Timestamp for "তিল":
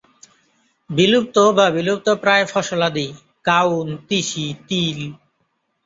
4.67-4.99